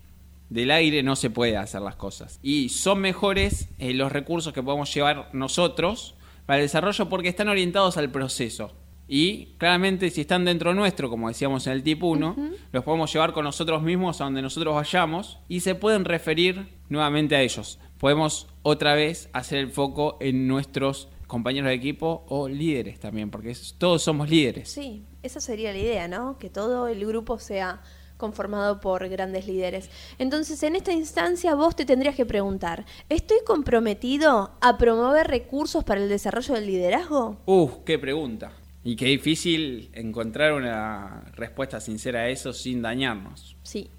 [0.49, 2.39] Del aire no se puede hacer las cosas.
[2.43, 7.49] Y son mejores eh, los recursos que podemos llevar nosotros para el desarrollo porque están
[7.49, 8.71] orientados al proceso.
[9.07, 12.35] Y claramente si están dentro nuestro, como decíamos en el tipo 1,
[12.71, 17.35] los podemos llevar con nosotros mismos a donde nosotros vayamos y se pueden referir nuevamente
[17.35, 17.79] a ellos.
[17.99, 23.55] Podemos otra vez hacer el foco en nuestros compañeros de equipo o líderes también, porque
[23.77, 24.69] todos somos líderes.
[24.69, 26.37] Sí, esa sería la idea, ¿no?
[26.37, 27.81] Que todo el grupo sea
[28.17, 29.89] conformado por grandes líderes.
[30.17, 36.01] Entonces, en esta instancia vos te tendrías que preguntar, ¿estoy comprometido a promover recursos para
[36.01, 37.37] el desarrollo del liderazgo?
[37.45, 38.51] Uh, qué pregunta.
[38.83, 43.57] Y qué difícil encontrar una respuesta sincera a eso sin dañarnos.
[43.63, 43.89] Sí.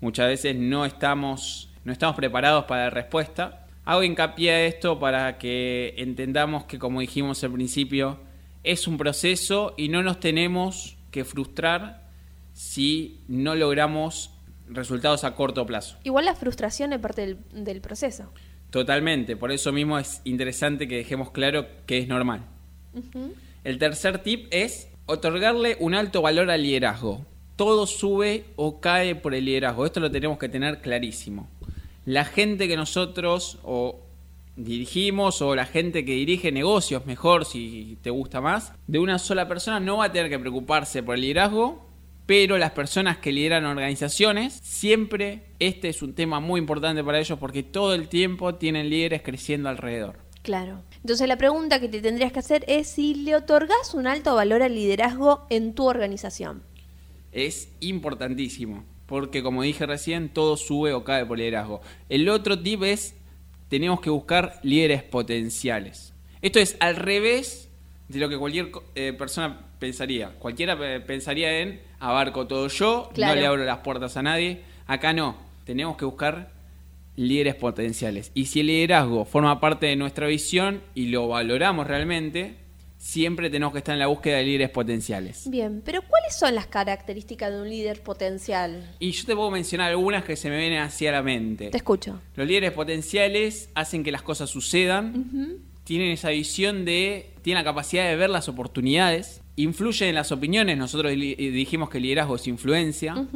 [0.00, 5.38] Muchas veces no estamos, no estamos preparados para la respuesta Hago hincapié a esto para
[5.38, 8.18] que entendamos que, como dijimos al principio,
[8.62, 12.07] es un proceso y no nos tenemos que frustrar
[12.58, 14.32] si no logramos
[14.68, 15.96] resultados a corto plazo.
[16.02, 18.32] Igual la frustración es parte del, proceso.
[18.70, 22.44] Totalmente, por eso mismo es interesante que dejemos claro que es normal.
[23.62, 27.24] El tercer tip es otorgarle un alto valor al liderazgo.
[27.54, 29.86] Todo sube o cae por el liderazgo.
[29.86, 31.48] Esto lo tenemos que tener clarísimo
[32.08, 34.00] la gente que nosotros o
[34.56, 39.46] dirigimos o la gente que dirige negocios, mejor si te gusta más, de una sola
[39.46, 41.87] persona no va a tener que preocuparse por el liderazgo,
[42.28, 47.38] pero las personas que lideran organizaciones, siempre este es un tema muy importante para ellos
[47.38, 50.18] porque todo el tiempo tienen líderes creciendo alrededor.
[50.42, 50.82] Claro.
[50.96, 54.62] Entonces la pregunta que te tendrías que hacer es si le otorgas un alto valor
[54.62, 56.62] al liderazgo en tu organización.
[57.32, 61.80] Es importantísimo porque como dije recién, todo sube o cae por liderazgo.
[62.10, 63.14] El otro tip es,
[63.70, 66.12] tenemos que buscar líderes potenciales.
[66.42, 67.67] Esto es al revés
[68.08, 70.30] de lo que cualquier eh, persona pensaría.
[70.38, 74.62] Cualquiera pensaría en, abarco todo yo, no le abro las puertas a nadie.
[74.86, 76.50] Acá no, tenemos que buscar
[77.16, 78.30] líderes potenciales.
[78.34, 82.56] Y si el liderazgo forma parte de nuestra visión y lo valoramos realmente,
[82.96, 85.48] siempre tenemos que estar en la búsqueda de líderes potenciales.
[85.50, 88.94] Bien, pero ¿cuáles son las características de un líder potencial?
[88.98, 91.70] Y yo te puedo mencionar algunas que se me vienen hacia la mente.
[91.70, 92.20] Te escucho.
[92.36, 98.06] Los líderes potenciales hacen que las cosas sucedan, tienen esa visión de, tienen la capacidad
[98.06, 103.26] de ver las oportunidades, influyen en las opiniones, nosotros dijimos que el liderazgo es influencia.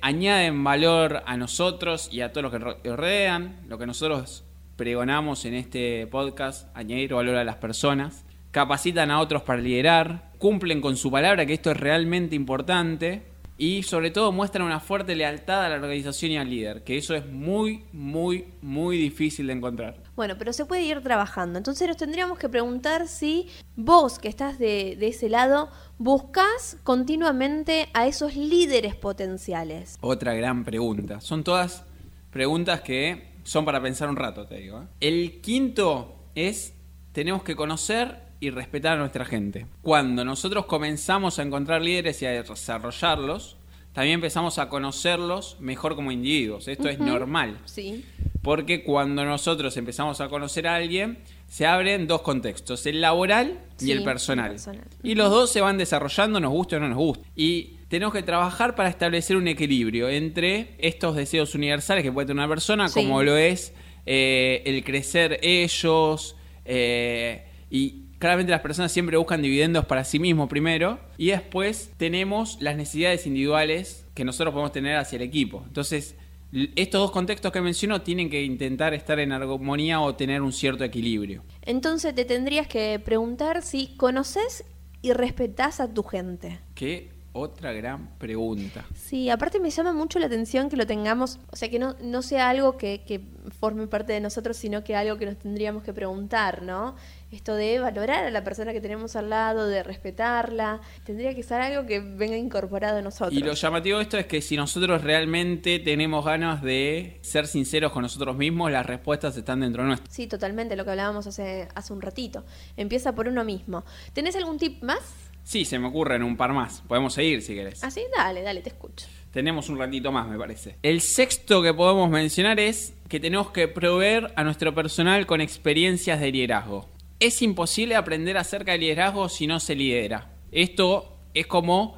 [0.00, 4.44] Añaden valor a nosotros y a todos los que rodean, lo que nosotros
[4.76, 8.24] pregonamos en este podcast, añadir valor a las personas.
[8.50, 13.24] Capacitan a otros para liderar, cumplen con su palabra, que esto es realmente importante,
[13.60, 17.14] y sobre todo muestran una fuerte lealtad a la organización y al líder, que eso
[17.14, 20.02] es muy, muy, muy difícil de encontrar.
[20.16, 21.58] Bueno, pero se puede ir trabajando.
[21.58, 25.68] Entonces nos tendríamos que preguntar si vos que estás de, de ese lado
[25.98, 29.98] buscas continuamente a esos líderes potenciales.
[30.00, 31.20] Otra gran pregunta.
[31.20, 31.84] Son todas
[32.30, 34.80] preguntas que son para pensar un rato, te digo.
[34.80, 34.86] ¿eh?
[35.00, 36.72] El quinto es,
[37.12, 39.66] tenemos que conocer y respetar a nuestra gente.
[39.82, 43.56] Cuando nosotros comenzamos a encontrar líderes y a desarrollarlos,
[43.92, 46.68] también empezamos a conocerlos mejor como individuos.
[46.68, 47.58] Esto es normal.
[47.66, 48.04] Sí.
[48.42, 53.90] Porque cuando nosotros empezamos a conocer a alguien, se abren dos contextos, el laboral y
[53.90, 54.46] el personal.
[54.46, 54.84] el personal.
[55.02, 57.28] Y los dos se van desarrollando, nos gusta o no nos gusta.
[57.36, 62.38] Y tenemos que trabajar para establecer un equilibrio entre estos deseos universales que puede tener
[62.44, 63.00] una persona, Sí.
[63.00, 63.74] como lo es
[64.06, 70.48] eh, el crecer ellos, eh, y claramente las personas siempre buscan dividendos para sí mismos
[70.48, 75.64] primero, y después tenemos las necesidades individuales que nosotros podemos tener hacia el equipo.
[75.66, 76.14] Entonces,
[76.52, 80.84] estos dos contextos que menciono tienen que intentar estar en armonía o tener un cierto
[80.84, 81.42] equilibrio.
[81.62, 84.64] Entonces te tendrías que preguntar si conoces
[85.00, 86.58] y respetás a tu gente.
[86.74, 88.84] Qué otra gran pregunta.
[88.94, 92.20] Sí, aparte me llama mucho la atención que lo tengamos, o sea, que no, no
[92.22, 93.20] sea algo que, que
[93.60, 96.96] forme parte de nosotros, sino que algo que nos tendríamos que preguntar, ¿no?
[97.30, 101.60] Esto de valorar a la persona que tenemos al lado, de respetarla, tendría que ser
[101.60, 103.32] algo que venga incorporado en nosotros.
[103.32, 107.92] Y lo llamativo de esto es que si nosotros realmente tenemos ganas de ser sinceros
[107.92, 110.10] con nosotros mismos, las respuestas están dentro nuestro.
[110.10, 112.44] Sí, totalmente, lo que hablábamos hace, hace un ratito.
[112.76, 113.84] Empieza por uno mismo.
[114.12, 115.30] ¿Tenés algún tip más?
[115.44, 116.82] Sí, se me ocurren un par más.
[116.86, 117.82] Podemos seguir si querés.
[117.84, 119.06] Así, dale, dale, te escucho.
[119.32, 120.76] Tenemos un ratito más, me parece.
[120.82, 126.20] El sexto que podemos mencionar es que tenemos que proveer a nuestro personal con experiencias
[126.20, 126.88] de liderazgo.
[127.20, 130.32] Es imposible aprender acerca de liderazgo si no se lidera.
[130.52, 131.96] Esto es como...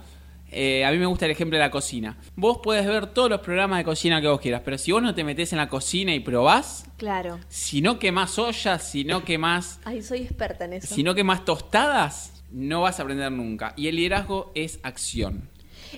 [0.51, 2.19] eh, a mí me gusta el ejemplo de la cocina.
[2.37, 5.15] Vos puedes ver todos los programas de cocina que vos quieras, pero si vos no
[5.15, 7.39] te metés en la cocina y probás, Claro.
[7.49, 10.95] si no quemás ollas, si no quemás Ay, soy experta en eso.
[10.95, 13.73] si no quemás tostadas, no vas a aprender nunca.
[13.77, 15.49] Y el liderazgo es acción.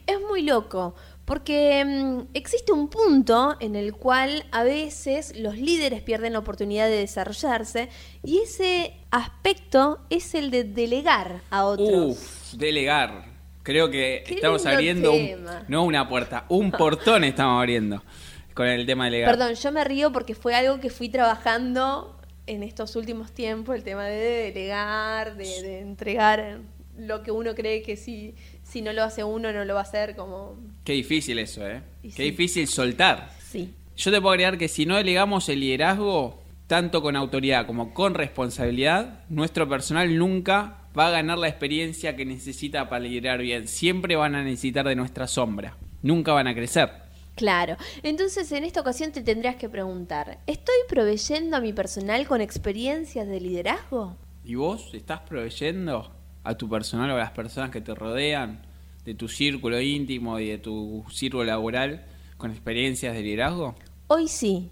[0.07, 6.03] Es muy loco, porque mm, existe un punto en el cual a veces los líderes
[6.03, 7.89] pierden la oportunidad de desarrollarse
[8.23, 11.91] y ese aspecto es el de delegar a otros.
[12.19, 13.33] Uf, delegar.
[13.63, 18.03] Creo que Qué estamos abriendo un- no una puerta, un portón estamos abriendo
[18.53, 19.37] con el tema de delegar.
[19.39, 23.83] Perdón, yo me río porque fue algo que fui trabajando en estos últimos tiempos, el
[23.83, 26.59] tema de delegar, de, de entregar
[26.98, 29.85] lo que uno cree que si, si no lo hace uno no lo va a
[29.85, 30.57] hacer como...
[30.85, 31.83] Qué difícil eso, ¿eh?
[32.02, 32.30] Y Qué sí.
[32.30, 33.30] difícil soltar.
[33.40, 33.74] Sí.
[33.96, 38.14] Yo te puedo agregar que si no delegamos el liderazgo, tanto con autoridad como con
[38.14, 43.68] responsabilidad, nuestro personal nunca va a ganar la experiencia que necesita para liderar bien.
[43.68, 45.76] Siempre van a necesitar de nuestra sombra.
[46.02, 46.90] Nunca van a crecer.
[47.35, 47.76] Claro.
[48.02, 53.26] Entonces, en esta ocasión te tendrías que preguntar, ¿estoy proveyendo a mi personal con experiencias
[53.26, 54.16] de liderazgo?
[54.44, 56.13] ¿Y vos estás proveyendo
[56.44, 58.61] a tu personal o a las personas que te rodean,
[59.04, 62.04] de tu círculo íntimo y de tu círculo laboral,
[62.37, 63.74] con experiencias de liderazgo?
[64.07, 64.70] Hoy sí.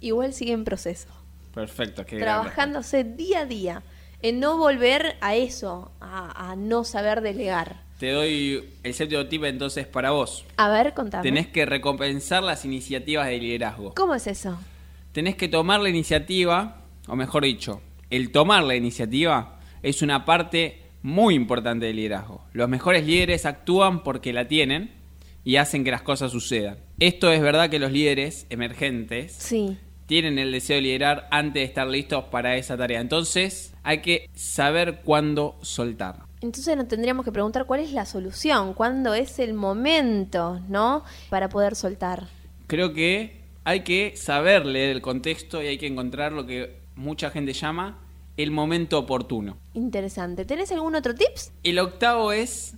[0.00, 1.08] Igual sigue en proceso.
[1.54, 3.82] Perfecto, qué Trabajándose día a día
[4.22, 7.80] en no volver a eso, a, a no saber delegar.
[7.98, 10.44] Te doy el séptimo tip entonces para vos.
[10.58, 11.22] A ver, contame.
[11.22, 13.94] Tenés que recompensar las iniciativas de liderazgo.
[13.94, 14.58] ¿Cómo es eso?
[15.12, 20.82] Tenés que tomar la iniciativa, o mejor dicho, el tomar la iniciativa es una parte
[21.06, 22.42] muy importante del liderazgo.
[22.52, 24.90] Los mejores líderes actúan porque la tienen
[25.44, 26.78] y hacen que las cosas sucedan.
[26.98, 29.78] Esto es verdad que los líderes emergentes Sí.
[30.06, 33.00] tienen el deseo de liderar antes de estar listos para esa tarea.
[33.00, 36.24] Entonces hay que saber cuándo soltar.
[36.40, 41.04] Entonces nos tendríamos que preguntar cuál es la solución, cuándo es el momento, ¿no?
[41.30, 42.24] Para poder soltar.
[42.66, 47.30] Creo que hay que saber leer el contexto y hay que encontrar lo que mucha
[47.30, 48.00] gente llama
[48.36, 49.58] el momento oportuno.
[49.74, 50.44] Interesante.
[50.44, 51.52] ¿Tenés algún otro tips?
[51.62, 52.74] El octavo es,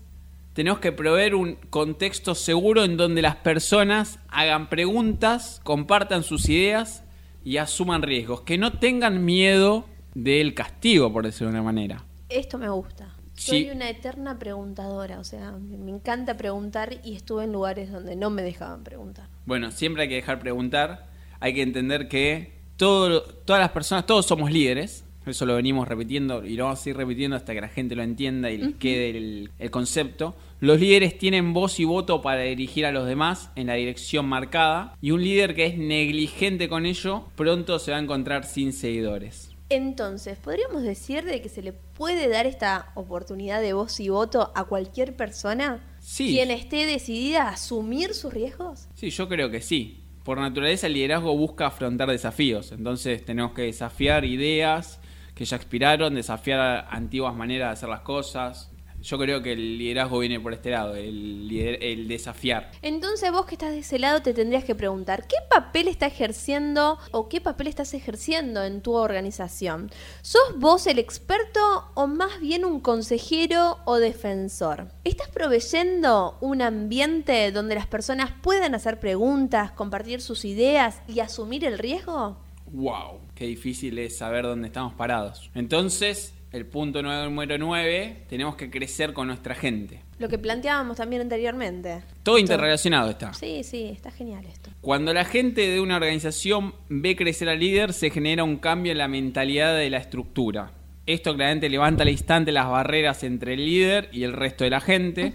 [0.52, 7.04] tenemos que proveer un contexto seguro en donde las personas hagan preguntas, compartan sus ideas
[7.44, 8.42] y asuman riesgos.
[8.42, 12.04] Que no tengan miedo del castigo, por decirlo de una manera.
[12.28, 13.14] Esto me gusta.
[13.34, 13.50] Sí.
[13.50, 18.16] Soy una eterna preguntadora, o sea, me me encanta preguntar y estuve en lugares donde
[18.16, 19.28] no me dejaban preguntar.
[19.46, 21.06] Bueno, siempre hay que dejar preguntar.
[21.38, 25.04] Hay que entender que todo, todas las personas, todos somos líderes.
[25.28, 28.02] Eso lo venimos repitiendo y lo vamos a seguir repitiendo hasta que la gente lo
[28.02, 30.34] entienda y les quede el, el concepto.
[30.60, 34.96] Los líderes tienen voz y voto para dirigir a los demás en la dirección marcada.
[35.00, 39.50] Y un líder que es negligente con ello, pronto se va a encontrar sin seguidores.
[39.70, 44.50] Entonces, ¿podríamos decir de que se le puede dar esta oportunidad de voz y voto
[44.54, 45.84] a cualquier persona?
[46.00, 46.28] Sí.
[46.28, 48.88] Quien esté decidida a asumir sus riesgos.
[48.94, 50.04] Sí, yo creo que sí.
[50.24, 52.72] Por naturaleza el liderazgo busca afrontar desafíos.
[52.72, 54.97] Entonces tenemos que desafiar ideas
[55.38, 58.72] que ya expiraron, desafiar antiguas maneras de hacer las cosas.
[59.00, 62.72] Yo creo que el liderazgo viene por este lado, el, lider- el desafiar.
[62.82, 66.98] Entonces vos que estás de ese lado te tendrías que preguntar, ¿qué papel está ejerciendo
[67.12, 69.92] o qué papel estás ejerciendo en tu organización?
[70.22, 71.60] ¿Sos vos el experto
[71.94, 74.88] o más bien un consejero o defensor?
[75.04, 81.64] ¿Estás proveyendo un ambiente donde las personas puedan hacer preguntas, compartir sus ideas y asumir
[81.64, 82.36] el riesgo?
[82.72, 83.20] ¡Wow!
[83.38, 85.48] Qué difícil es saber dónde estamos parados.
[85.54, 90.02] Entonces, el punto número 9, tenemos que crecer con nuestra gente.
[90.18, 92.02] Lo que planteábamos también anteriormente.
[92.24, 93.32] Todo interrelacionado está.
[93.34, 94.70] Sí, sí, está genial esto.
[94.80, 98.98] Cuando la gente de una organización ve crecer al líder, se genera un cambio en
[98.98, 100.72] la mentalidad de la estructura.
[101.06, 104.80] Esto claramente levanta al instante las barreras entre el líder y el resto de la
[104.80, 105.32] gente,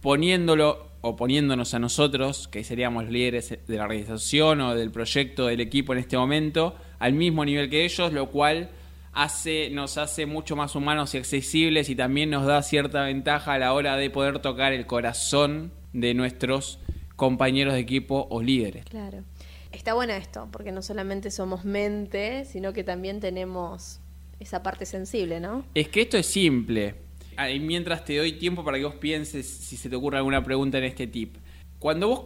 [0.00, 5.60] poniéndolo o poniéndonos a nosotros, que seríamos líderes de la organización o del proyecto, del
[5.60, 8.70] equipo en este momento, al mismo nivel que ellos, lo cual
[9.12, 13.58] hace, nos hace mucho más humanos y accesibles y también nos da cierta ventaja a
[13.58, 16.78] la hora de poder tocar el corazón de nuestros
[17.14, 18.86] compañeros de equipo o líderes.
[18.86, 19.18] Claro.
[19.70, 24.00] Está bueno esto, porque no solamente somos mente, sino que también tenemos
[24.40, 25.66] esa parte sensible, ¿no?
[25.74, 26.94] Es que esto es simple.
[27.36, 30.42] Ah, y Mientras te doy tiempo para que vos pienses si se te ocurre alguna
[30.42, 31.36] pregunta en este tip.
[31.78, 32.22] Cuando vos,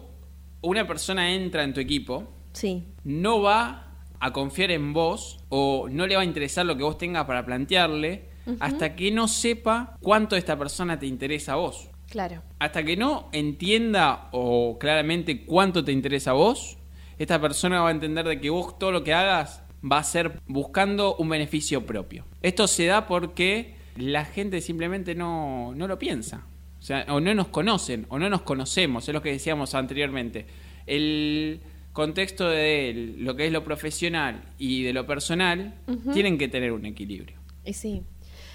[0.60, 2.84] una persona entra en tu equipo, Sí.
[3.02, 3.87] no va
[4.20, 7.44] a confiar en vos o no le va a interesar lo que vos tengas para
[7.44, 8.28] plantearle
[8.60, 11.90] hasta que no sepa cuánto esta persona te interesa a vos.
[12.08, 12.42] Claro.
[12.58, 16.78] Hasta que no entienda o claramente cuánto te interesa a vos,
[17.18, 20.40] esta persona va a entender de que vos todo lo que hagas va a ser
[20.46, 22.24] buscando un beneficio propio.
[22.42, 26.46] Esto se da porque la gente simplemente no, no lo piensa.
[26.78, 30.46] O sea, o no nos conocen, o no nos conocemos, es lo que decíamos anteriormente.
[30.86, 31.60] El
[31.92, 35.74] contexto de lo que es lo profesional y de lo personal
[36.12, 37.38] tienen que tener un equilibrio.
[37.64, 38.02] Y sí.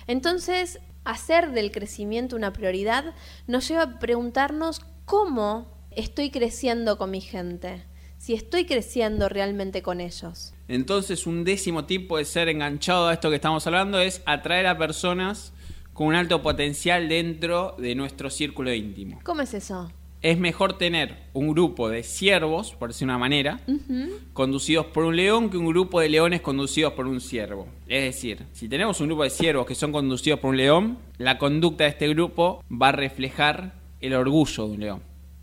[0.08, 3.13] Entonces, hacer del crecimiento una prioridad
[3.48, 7.84] nos lleva a preguntarnos cómo estoy creciendo con mi gente,
[8.17, 10.54] si estoy creciendo realmente con ellos.
[10.67, 14.78] Entonces, un décimo tip puede ser enganchado a esto que estamos hablando, es atraer a
[14.78, 15.54] personas
[15.93, 19.19] con un alto potencial dentro de nuestro círculo íntimo.
[19.24, 19.91] ¿Cómo es eso?
[20.23, 23.59] Es mejor tener un grupo de ciervos, por decir una manera,
[24.31, 27.67] conducidos por un león que un grupo de leones conducidos por un ciervo.
[27.89, 31.38] Es decir, si tenemos un grupo de ciervos que son conducidos por un león, la
[31.38, 35.01] conducta de este grupo va a reflejar el orgullo de un león.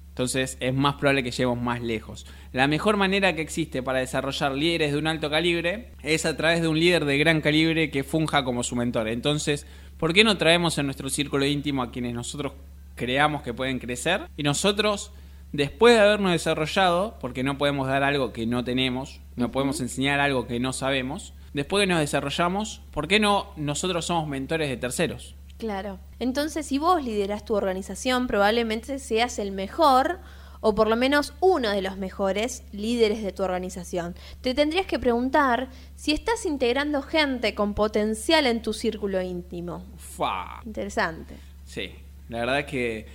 [0.09, 2.25] Entonces es más probable que lleguemos más lejos.
[2.53, 6.63] La mejor manera que existe para desarrollar líderes de un alto calibre es a través
[6.63, 9.09] de un líder de gran calibre que funja como su mentor.
[9.09, 9.67] Entonces,
[9.99, 12.55] ¿por qué no traemos en nuestro círculo íntimo a quienes nosotros
[13.01, 14.29] creamos que pueden crecer?
[14.37, 15.11] Y nosotros,
[15.53, 20.21] después de habernos desarrollado, porque no podemos dar algo que no tenemos, no podemos enseñar
[20.21, 24.77] algo que no sabemos, después que nos desarrollamos, ¿por qué no nosotros somos mentores de
[24.77, 25.35] terceros?
[25.57, 25.99] Claro.
[26.19, 30.21] Entonces, si vos liderás tu organización, probablemente seas el mejor
[30.61, 34.15] o por lo menos uno de los mejores líderes de tu organización.
[34.43, 39.87] Te tendrías que preguntar si estás integrando gente con potencial en tu círculo íntimo.
[39.97, 40.61] ¡Fa!
[40.67, 41.37] Interesante.
[41.65, 41.95] Sí,
[42.31, 43.07] la verdad es que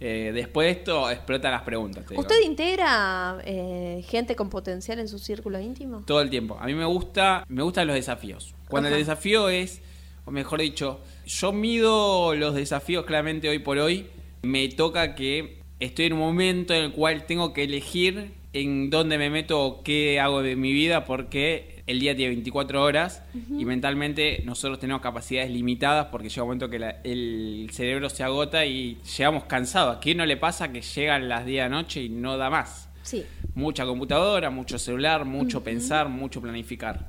[0.00, 2.04] eh, después de esto explotan las preguntas.
[2.04, 2.20] te digo.
[2.20, 6.02] ¿Usted integra eh, gente con potencial en su círculo íntimo?
[6.04, 6.58] Todo el tiempo.
[6.60, 8.54] A mí me gusta, me gustan los desafíos.
[8.68, 8.96] Cuando Ajá.
[8.96, 9.80] el desafío es,
[10.24, 14.08] o mejor dicho, yo mido los desafíos claramente hoy por hoy.
[14.42, 19.18] Me toca que estoy en un momento en el cual tengo que elegir en dónde
[19.18, 23.22] me meto qué hago de mi vida porque el día tiene 24 horas
[23.58, 28.22] y mentalmente nosotros tenemos capacidades limitadas porque llega un momento que la- el cerebro se
[28.22, 29.96] agota y llegamos cansados.
[29.96, 32.48] ¿A quién no le pasa que llegan las 10 de la noche y no da
[32.48, 32.88] más?
[33.02, 33.22] Sí.
[33.54, 37.06] mucha computadora, mucho celular, mucho pensar, mucho planificar.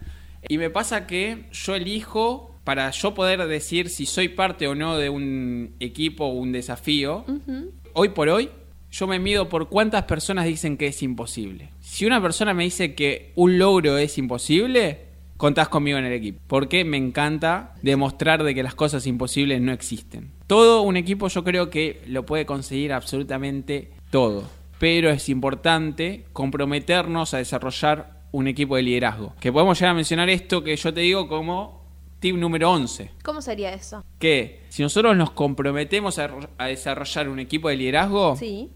[0.50, 4.98] Y me pasa que yo elijo para yo poder decir si soy parte o no
[4.98, 7.26] de un equipo o un desafío.
[7.94, 8.50] Hoy por hoy,
[8.98, 11.72] yo me mido por cuántas personas dicen que es imposible.
[11.82, 15.02] Si una persona me dice que un logro es imposible,
[15.36, 16.40] contás conmigo en el equipo.
[16.48, 20.32] Porque me encanta demostrar de que las cosas imposibles no existen.
[20.48, 24.44] Todo un equipo yo creo que lo puede conseguir absolutamente todo.
[24.80, 29.34] Pero es importante comprometernos a desarrollar un equipo de liderazgo.
[29.42, 31.84] Que podemos llegar a mencionar esto que yo te digo como
[32.22, 34.04] tip número 11 ¿Cómo sería eso?
[34.20, 38.70] que si nosotros nos comprometemos a, a desarrollar un equipo de liderazgo, Sí.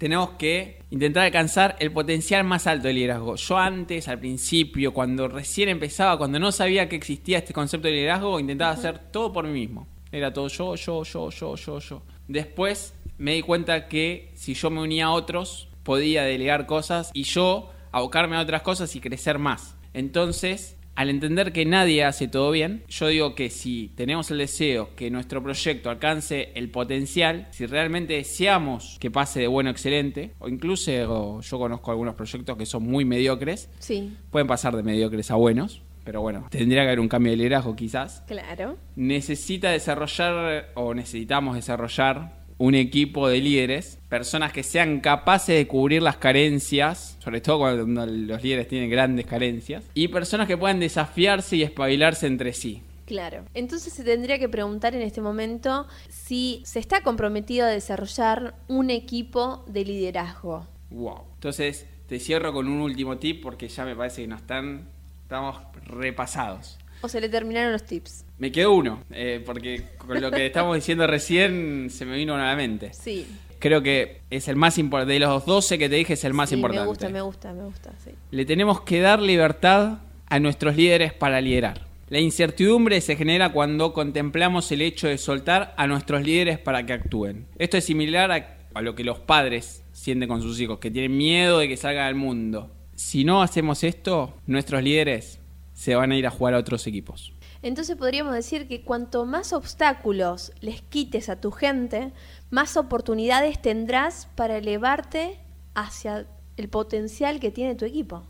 [0.00, 3.36] Tenemos que intentar alcanzar el potencial más alto de liderazgo.
[3.36, 7.92] Yo antes, al principio, cuando recién empezaba, cuando no sabía que existía este concepto de
[7.92, 9.86] liderazgo, intentaba hacer todo por mí mismo.
[10.10, 12.02] Era todo yo, yo, yo, yo, yo, yo.
[12.28, 17.24] Después me di cuenta que si yo me unía a otros, podía delegar cosas y
[17.24, 19.76] yo abocarme a otras cosas y crecer más.
[19.92, 24.94] Entonces, al entender que nadie hace todo bien, yo digo que si tenemos el deseo
[24.96, 30.34] que nuestro proyecto alcance el potencial, si realmente deseamos que pase de bueno a excelente,
[30.40, 35.30] o incluso yo conozco algunos proyectos que son muy mediocres, Sí, pueden pasar de mediocres
[35.30, 38.22] a buenos, pero bueno, tendría que haber un cambio de liderazgo quizás.
[38.26, 38.76] claro.
[38.94, 46.02] Necesita desarrollar o necesitamos desarrollar un equipo de líderes, personas que sean capaces de cubrir
[46.02, 51.56] las carencias, sobre todo cuando los líderes tienen grandes carencias, y personas que puedan desafiarse
[51.56, 52.82] y espabilarse entre sí.
[53.06, 53.46] Claro.
[53.54, 58.90] Entonces se tendría que preguntar en este momento si se está comprometido a desarrollar un
[58.90, 60.68] equipo de liderazgo.
[60.90, 61.22] Wow.
[61.36, 64.86] Entonces, te cierro con un último tip porque ya me parece que nos están
[65.22, 65.56] estamos
[65.86, 66.76] repasados.
[67.00, 68.26] O se le terminaron los tips.
[68.40, 72.38] Me quedó uno, eh, porque con lo que estamos diciendo recién se me vino a
[72.38, 72.92] la mente.
[72.94, 73.26] Sí.
[73.58, 75.12] Creo que es el más importante.
[75.12, 76.80] De los 12 que te dije, es el más Sí, importante.
[76.82, 78.10] Me gusta, me gusta, me gusta, sí.
[78.30, 81.86] Le tenemos que dar libertad a nuestros líderes para liderar.
[82.08, 86.94] La incertidumbre se genera cuando contemplamos el hecho de soltar a nuestros líderes para que
[86.94, 87.46] actúen.
[87.58, 91.14] Esto es similar a, a lo que los padres sienten con sus hijos, que tienen
[91.16, 92.70] miedo de que salgan al mundo.
[92.96, 95.40] Si no hacemos esto, nuestros líderes
[95.74, 97.34] se van a ir a jugar a otros equipos.
[97.62, 102.12] Entonces podríamos decir que cuanto más obstáculos les quites a tu gente,
[102.50, 105.38] más oportunidades tendrás para elevarte
[105.74, 108.22] hacia el potencial que tiene tu equipo.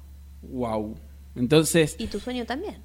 [0.42, 0.96] Wow.
[1.36, 2.78] Entonces, Y tu sueño también.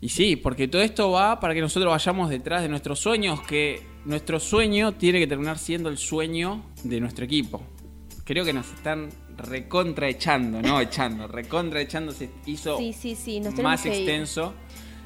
[0.00, 3.82] Y sí, porque todo esto va para que nosotros vayamos detrás de nuestros sueños, que
[4.04, 7.62] nuestro sueño tiene que terminar siendo el sueño de nuestro equipo.
[8.24, 13.82] Creo que nos están recontraechando, no echando, recontraechando se hizo Sí, sí, sí, nos más
[13.82, 14.30] que ir.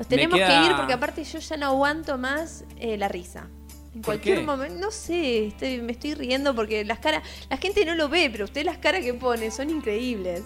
[0.00, 3.48] Nos tenemos queda- que ir porque aparte yo ya no aguanto más eh, la risa.
[3.94, 7.84] En ¿Por cualquier momento, no sé, estoy- me estoy riendo porque las caras, la gente
[7.84, 10.42] no lo ve, pero usted las caras que pone son increíbles.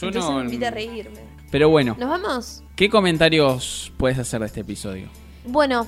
[0.00, 0.38] Yo Entonces no.
[0.38, 1.20] me invita a reírme.
[1.50, 2.62] Pero bueno, ¿Nos vamos?
[2.76, 5.08] ¿qué comentarios puedes hacer de este episodio?
[5.44, 5.86] Bueno,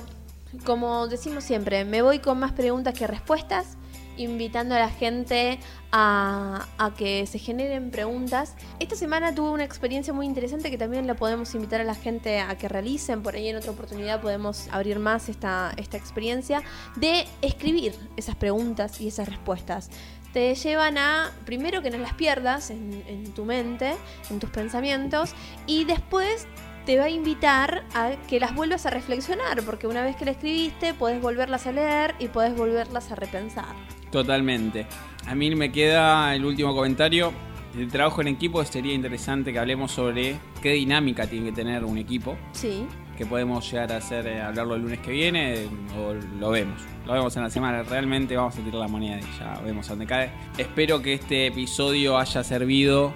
[0.65, 3.77] como decimos siempre, me voy con más preguntas que respuestas,
[4.17, 5.59] invitando a la gente
[5.91, 6.65] a,
[6.97, 8.55] que se generen preguntas.
[8.79, 12.39] Esta semana tuve una experiencia muy interesante que también la podemos invitar a la gente
[12.39, 16.63] a que realicen, por ahí en otra oportunidad podemos abrir más esta, esta experiencia,
[16.95, 19.89] de escribir esas preguntas y esas respuestas.
[20.33, 23.93] Te llevan a, primero que no las pierdas en, tu mente,
[24.31, 25.35] en tus pensamientos,
[25.67, 26.47] y después
[26.87, 30.31] te va a invitar a que las vuelvas a reflexionar, porque una vez que la
[30.31, 33.75] escribiste, puedes volverlas a leer y puedes volverlas a repensar.
[34.13, 34.85] Totalmente.
[35.25, 37.33] A mí me queda el último comentario.
[37.75, 41.97] El trabajo en equipo sería interesante que hablemos sobre qué dinámica tiene que tener un
[41.97, 42.37] equipo.
[42.51, 42.85] Sí,
[43.17, 46.79] que podemos llegar a hacer eh, hablarlo el lunes que viene eh, o lo vemos.
[47.07, 47.81] Lo vemos en la semana.
[47.81, 50.31] Realmente vamos a tirar la moneda y ya vemos a dónde cae.
[50.59, 53.15] Espero que este episodio haya servido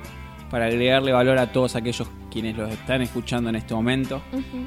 [0.49, 4.21] para agregarle valor a todos aquellos quienes los están escuchando en este momento.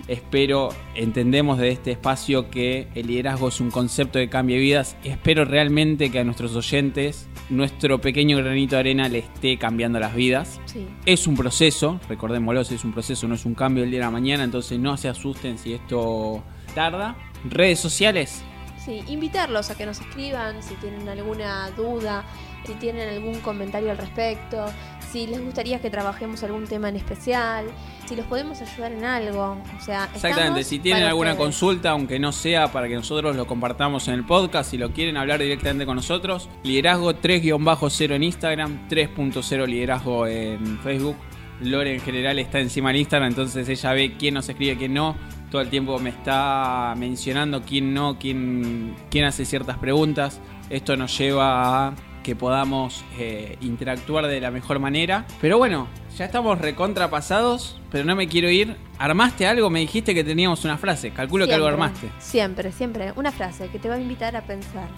[0.08, 4.96] Espero, entendemos de este espacio que el liderazgo es un concepto que cambia vidas.
[5.04, 10.16] Espero realmente que a nuestros oyentes nuestro pequeño granito de arena le esté cambiando las
[10.16, 10.60] vidas.
[10.66, 10.84] sí.
[11.06, 14.10] Es un proceso, recordémoslo, es un proceso, no es un cambio del día a la
[14.10, 16.42] mañana, entonces no se asusten si esto
[16.74, 17.16] tarda.
[17.48, 18.42] Redes sociales,
[18.84, 22.24] Sí, invitarlos a que nos escriban si tienen alguna duda,
[22.64, 24.64] si tienen algún comentario al respecto,
[25.10, 27.66] si les gustaría que trabajemos algún tema en especial,
[28.06, 29.58] si los podemos ayudar en algo.
[29.76, 31.46] O sea, exactamente, si tienen alguna ustedes.
[31.46, 35.16] consulta, aunque no sea para que nosotros lo compartamos en el podcast, si lo quieren
[35.16, 41.16] hablar directamente con nosotros, liderazgo 3-0 en Instagram, 3.0 liderazgo en Facebook.
[41.60, 45.16] Lore en general está encima del Instagram, entonces ella ve quién nos escribe, quién no.
[45.50, 50.40] Todo el tiempo me está mencionando quién no, quién, quién hace ciertas preguntas.
[50.70, 55.26] Esto nos lleva a que podamos eh, interactuar de la mejor manera.
[55.40, 58.76] Pero bueno, ya estamos recontrapasados, pero no me quiero ir.
[58.98, 59.70] ¿Armaste algo?
[59.70, 61.10] Me dijiste que teníamos una frase.
[61.12, 62.10] Calculo que algo armaste.
[62.18, 63.12] Siempre, siempre.
[63.16, 64.88] Una frase que te va a invitar a pensar.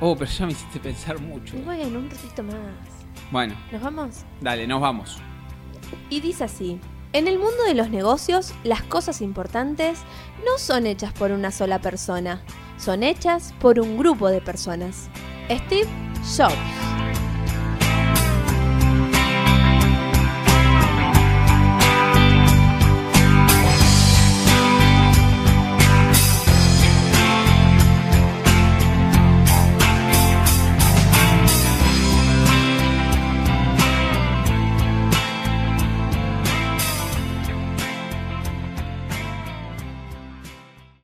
[0.00, 1.56] Oh, pero ya me hiciste pensar mucho.
[1.64, 2.54] Bueno, un ratito más.
[3.30, 4.24] Bueno, ¿Nos vamos?
[4.40, 5.18] dale, nos vamos.
[6.10, 6.78] Y dice así,
[7.12, 10.00] en el mundo de los negocios, las cosas importantes
[10.44, 12.42] no son hechas por una sola persona,
[12.76, 15.08] son hechas por un grupo de personas.
[15.50, 15.88] Steve
[16.26, 17.25] shops